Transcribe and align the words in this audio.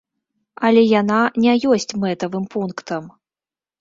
Але 0.69 0.81
яна 1.01 1.19
не 1.45 1.53
ёсць 1.75 1.97
мэтавым 2.07 2.45
пунктам. 2.57 3.03